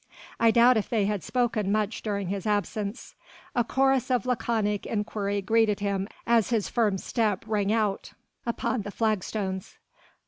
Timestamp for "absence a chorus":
2.47-4.09